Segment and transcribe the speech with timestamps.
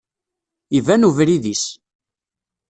[0.77, 1.65] Iban ubrid-is.